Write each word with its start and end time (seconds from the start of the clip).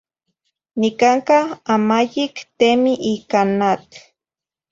Nicanca 0.79 1.37
amayic 1.73 2.35
temi 2.57 2.93
ica 3.13 3.41
n 3.57 3.59
atl 3.71 3.93